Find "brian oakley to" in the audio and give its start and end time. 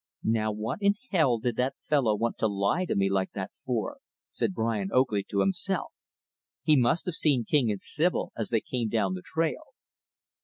4.55-5.41